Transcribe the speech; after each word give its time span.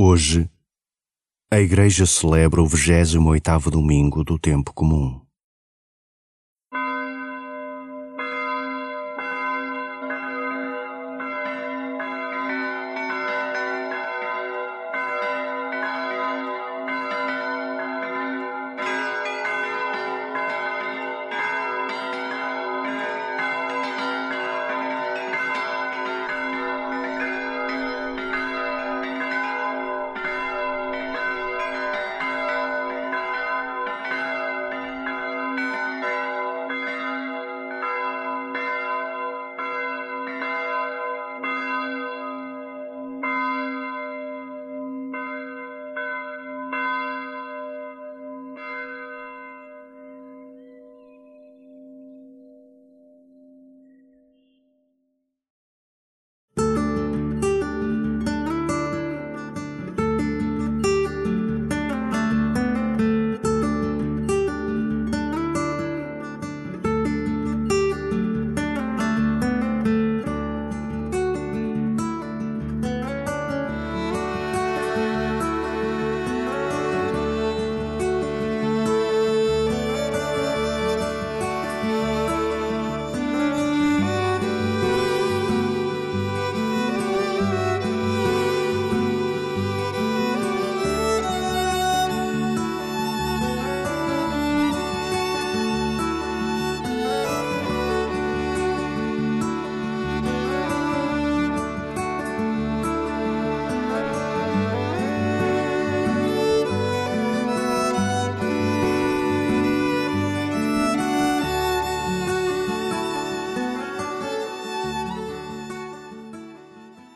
Hoje, 0.00 0.48
a 1.50 1.58
Igreja 1.58 2.06
celebra 2.06 2.62
o 2.62 2.66
28º 2.68 3.68
domingo 3.68 4.22
do 4.22 4.38
tempo 4.38 4.72
comum. 4.72 5.20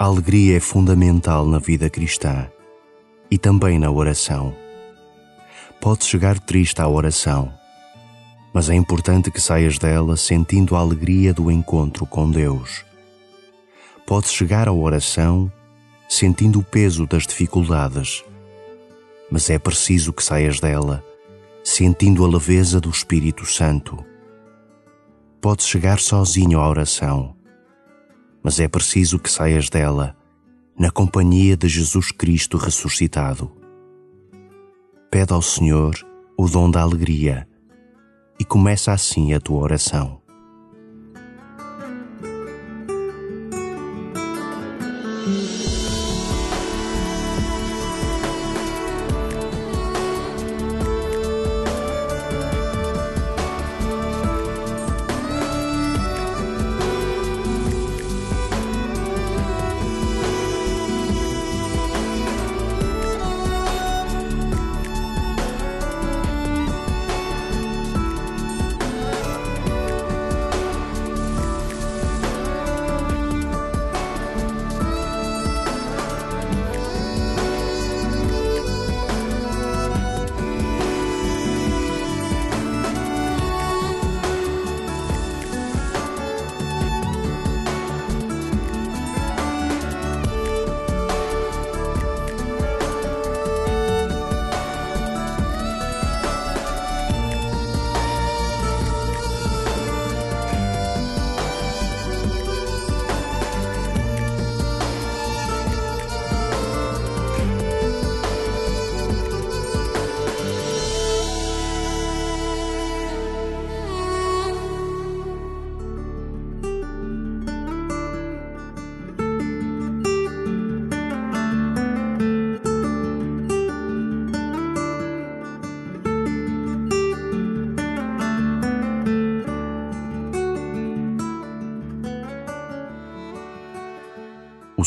A 0.00 0.04
alegria 0.04 0.56
é 0.56 0.60
fundamental 0.60 1.44
na 1.44 1.58
vida 1.58 1.90
cristã 1.90 2.50
e 3.30 3.36
também 3.36 3.78
na 3.78 3.90
oração. 3.90 4.56
Pode 5.78 6.06
chegar 6.06 6.38
triste 6.38 6.80
à 6.80 6.88
oração, 6.88 7.52
mas 8.50 8.70
é 8.70 8.74
importante 8.74 9.30
que 9.30 9.38
saias 9.38 9.76
dela 9.76 10.16
sentindo 10.16 10.74
a 10.74 10.78
alegria 10.78 11.34
do 11.34 11.50
encontro 11.50 12.06
com 12.06 12.30
Deus. 12.30 12.82
Pode 14.06 14.28
chegar 14.28 14.68
à 14.68 14.72
oração 14.72 15.52
sentindo 16.08 16.60
o 16.60 16.64
peso 16.64 17.06
das 17.06 17.26
dificuldades, 17.26 18.24
mas 19.30 19.50
é 19.50 19.58
preciso 19.58 20.14
que 20.14 20.24
saias 20.24 20.60
dela 20.60 21.04
sentindo 21.62 22.24
a 22.24 22.26
leveza 22.26 22.80
do 22.80 22.88
Espírito 22.88 23.44
Santo. 23.44 24.02
Pode 25.42 25.62
chegar 25.62 25.98
sozinho 25.98 26.58
à 26.58 26.66
oração 26.66 27.38
mas 28.42 28.60
é 28.60 28.68
preciso 28.68 29.18
que 29.18 29.30
saias 29.30 29.68
dela 29.68 30.16
na 30.78 30.90
companhia 30.90 31.56
de 31.56 31.68
Jesus 31.68 32.10
Cristo 32.10 32.56
ressuscitado. 32.56 33.52
Pede 35.10 35.32
ao 35.32 35.42
Senhor 35.42 35.94
o 36.38 36.48
dom 36.48 36.70
da 36.70 36.80
alegria 36.80 37.46
e 38.38 38.44
começa 38.44 38.92
assim 38.92 39.34
a 39.34 39.40
tua 39.40 39.60
oração. 39.60 40.22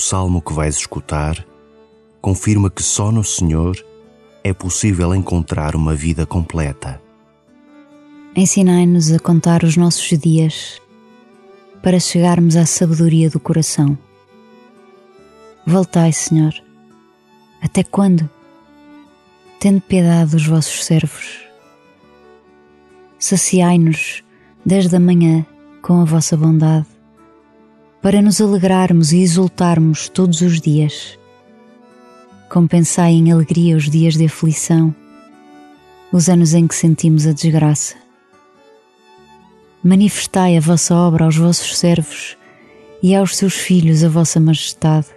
Salmo 0.04 0.42
que 0.42 0.52
vais 0.52 0.76
escutar 0.76 1.46
confirma 2.22 2.70
que 2.70 2.84
só 2.84 3.10
no 3.10 3.24
Senhor 3.24 3.74
é 4.44 4.54
possível 4.54 5.16
encontrar 5.16 5.78
uma 5.78 5.96
vida 5.96 6.26
completa. 6.26 7.02
Ensinai-nos 8.36 9.14
a 9.14 9.20
contar 9.20 9.64
os 9.64 9.78
nossos 9.78 10.18
dias 10.20 10.82
para 11.82 12.02
chegarmos 12.02 12.58
à 12.58 12.66
sabedoria 12.66 13.30
do 13.30 13.40
coração. 13.40 13.98
Voltai, 15.66 16.12
Senhor. 16.12 16.54
Até 17.62 17.82
quando? 17.82 18.30
Tende 19.58 19.80
piedade 19.80 20.32
dos 20.32 20.46
vossos 20.46 20.84
servos. 20.84 21.40
Saciai-nos 23.18 24.22
desde 24.66 24.98
a 24.98 25.00
manhã 25.00 25.46
com 25.82 26.02
a 26.02 26.04
vossa 26.04 26.36
bondade 26.36 26.93
para 28.04 28.22
nos 28.22 28.42
alegrarmos 28.42 29.14
e 29.14 29.22
exultarmos 29.22 30.10
todos 30.10 30.42
os 30.42 30.60
dias. 30.60 31.18
Compensai 32.50 33.14
em 33.14 33.32
alegria 33.32 33.78
os 33.78 33.90
dias 33.90 34.16
de 34.16 34.26
aflição, 34.26 34.94
os 36.12 36.28
anos 36.28 36.54
em 36.54 36.68
que 36.68 36.76
sentimos 36.76 37.26
a 37.26 37.32
desgraça. 37.32 37.96
Manifestai 39.82 40.58
a 40.58 40.60
vossa 40.60 40.94
obra 40.94 41.24
aos 41.24 41.38
vossos 41.38 41.78
servos 41.78 42.38
e 43.02 43.16
aos 43.16 43.38
seus 43.38 43.54
filhos 43.54 44.04
a 44.04 44.10
vossa 44.10 44.38
majestade. 44.38 45.08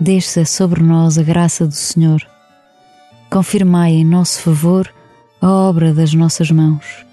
desça 0.00 0.46
sobre 0.46 0.82
nós 0.82 1.18
a 1.18 1.22
graça 1.22 1.66
do 1.66 1.74
Senhor. 1.74 2.26
Confirmai 3.30 3.92
em 3.92 4.04
nosso 4.06 4.40
favor 4.40 4.90
a 5.38 5.50
obra 5.50 5.92
das 5.92 6.14
nossas 6.14 6.50
mãos. 6.50 7.07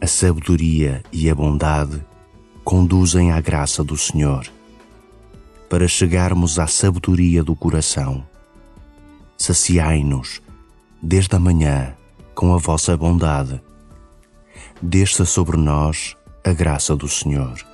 A 0.00 0.06
sabedoria 0.06 1.02
e 1.12 1.28
a 1.28 1.34
bondade 1.34 2.00
conduzem 2.62 3.32
à 3.32 3.40
graça 3.40 3.82
do 3.82 3.96
Senhor. 3.96 4.46
Para 5.68 5.88
chegarmos 5.88 6.60
à 6.60 6.68
sabedoria 6.68 7.42
do 7.42 7.56
coração, 7.56 8.24
saciai-nos 9.36 10.40
desde 11.02 11.34
a 11.34 11.40
manhã 11.40 11.96
com 12.36 12.54
a 12.54 12.56
vossa 12.56 12.96
bondade. 12.96 13.60
Desça 14.80 15.24
sobre 15.24 15.56
nós 15.56 16.16
a 16.44 16.52
graça 16.52 16.94
do 16.94 17.08
Senhor. 17.08 17.73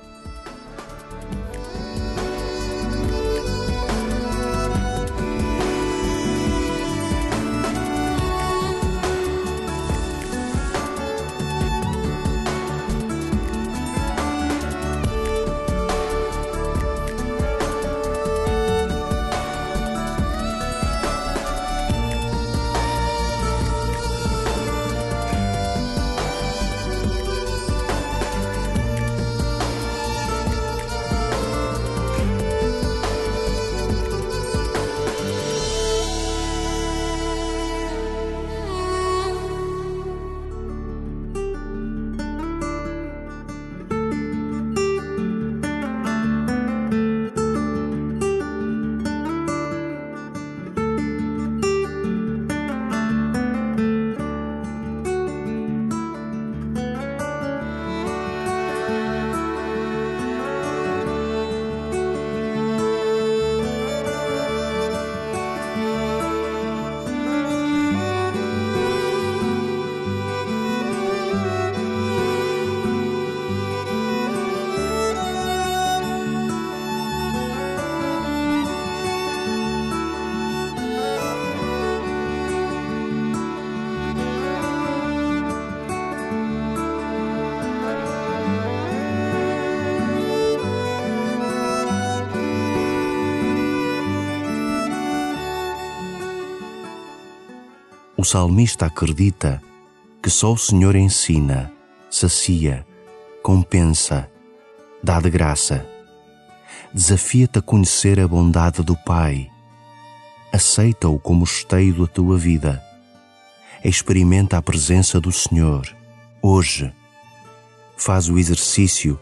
O 98.21 98.23
salmista 98.23 98.85
acredita 98.85 99.59
que 100.21 100.29
só 100.29 100.53
o 100.53 100.57
Senhor 100.57 100.95
ensina, 100.95 101.73
sacia, 102.07 102.85
compensa, 103.41 104.29
dá 105.01 105.19
de 105.19 105.27
graça. 105.31 105.83
Desafia-te 106.93 107.57
a 107.57 107.63
conhecer 107.63 108.19
a 108.19 108.27
bondade 108.27 108.83
do 108.83 108.95
Pai. 108.95 109.49
Aceita-o 110.53 111.17
como 111.17 111.45
esteio 111.45 111.95
da 111.95 112.05
tua 112.05 112.37
vida. 112.37 112.79
Experimenta 113.83 114.55
a 114.55 114.61
presença 114.61 115.19
do 115.19 115.31
Senhor, 115.31 115.91
hoje. 116.43 116.93
Faz 117.97 118.29
o 118.29 118.37
exercício 118.37 119.19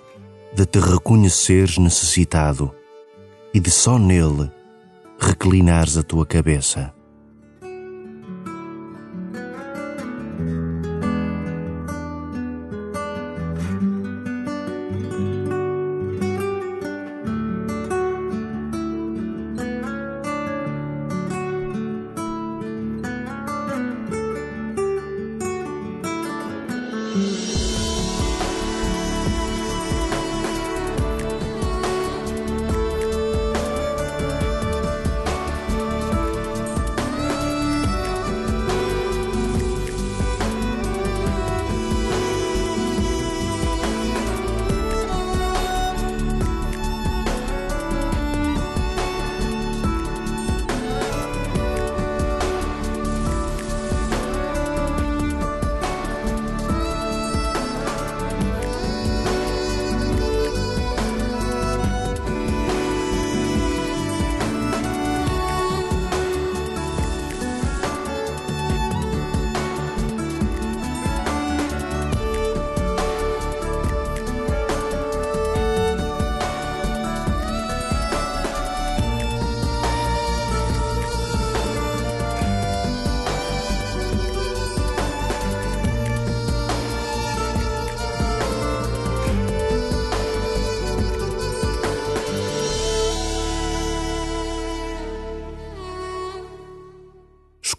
de 0.54 0.66
te 0.66 0.78
reconheceres 0.78 1.78
necessitado 1.78 2.76
e 3.54 3.62
de 3.62 3.72
só 3.72 3.98
nele 3.98 4.52
reclinares 5.18 5.96
a 5.96 6.04
tua 6.04 6.26
cabeça. 6.26 6.99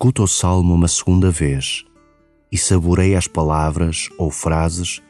Escuta 0.02 0.22
o 0.22 0.26
salmo 0.26 0.72
uma 0.72 0.88
segunda 0.88 1.30
vez 1.30 1.84
e 2.50 2.56
saboreia 2.56 3.18
as 3.18 3.26
palavras 3.26 4.08
ou 4.16 4.30
frases 4.30 5.02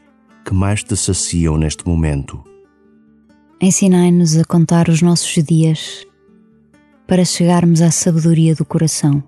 que 0.44 0.52
mais 0.52 0.82
te 0.82 0.97
saciam 0.97 1.56
neste 1.56 1.87
momento. 1.87 2.42
Ensinai-nos 3.61 4.37
a 4.37 4.44
contar 4.44 4.88
os 4.88 5.00
nossos 5.00 5.32
dias 5.44 6.04
para 7.06 7.25
chegarmos 7.25 7.80
à 7.80 7.92
sabedoria 7.92 8.52
do 8.56 8.64
coração. 8.64 9.23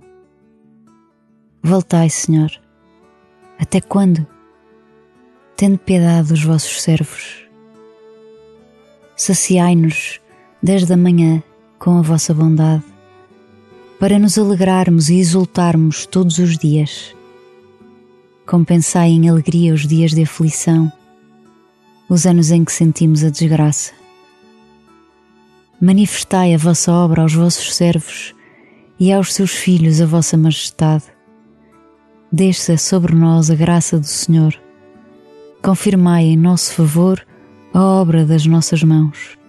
Voltai, 1.62 2.10
Senhor. 2.10 2.50
Até 3.56 3.80
quando? 3.80 4.26
Tende 5.56 5.78
piedade 5.78 6.30
dos 6.30 6.42
vossos 6.42 6.82
servos. 6.82 7.46
Saciai-nos 9.14 10.20
desde 10.60 10.92
a 10.92 10.96
manhã 10.96 11.40
com 11.78 11.98
a 11.98 12.02
vossa 12.02 12.34
bondade, 12.34 12.82
para 14.02 14.18
nos 14.18 14.36
alegrarmos 14.36 15.08
e 15.10 15.20
exultarmos 15.20 16.06
todos 16.06 16.38
os 16.38 16.58
dias. 16.58 17.14
Compensai 18.44 19.10
em 19.10 19.28
alegria 19.28 19.72
os 19.72 19.86
dias 19.86 20.10
de 20.10 20.24
aflição, 20.24 20.90
os 22.08 22.26
anos 22.26 22.50
em 22.50 22.64
que 22.64 22.72
sentimos 22.72 23.22
a 23.22 23.30
desgraça 23.30 23.92
manifestai 25.80 26.52
a 26.52 26.58
vossa 26.58 26.92
obra 26.92 27.22
aos 27.22 27.32
vossos 27.32 27.76
servos 27.76 28.34
e 28.98 29.12
aos 29.12 29.32
seus 29.34 29.52
filhos 29.52 30.00
a 30.00 30.06
vossa 30.06 30.36
majestade. 30.36 31.04
Desça 32.30 32.76
sobre 32.76 33.14
nós 33.14 33.52
a 33.52 33.54
graça 33.54 34.00
do 34.00 34.06
Senhor. 34.06 34.60
Confirmai 35.62 36.24
em 36.24 36.36
nosso 36.36 36.74
favor 36.74 37.24
a 37.72 37.80
obra 37.80 38.24
das 38.24 38.46
nossas 38.46 38.82
mãos. 38.82 39.41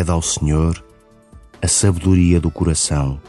Pede 0.00 0.12
ao 0.12 0.22
Senhor 0.22 0.82
a 1.60 1.68
sabedoria 1.68 2.40
do 2.40 2.50
coração, 2.50 3.20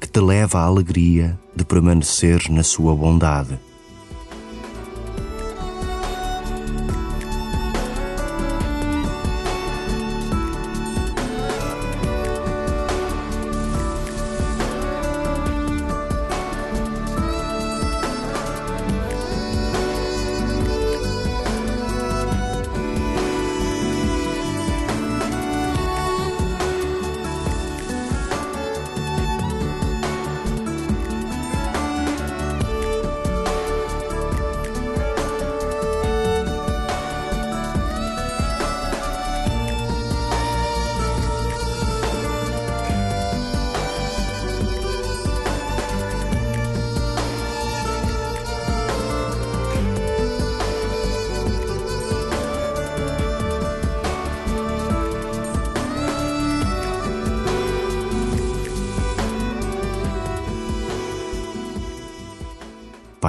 que 0.00 0.08
te 0.08 0.20
leva 0.20 0.60
à 0.60 0.62
alegria 0.62 1.38
de 1.54 1.66
permanecer 1.66 2.50
na 2.50 2.62
sua 2.62 2.96
bondade 2.96 3.60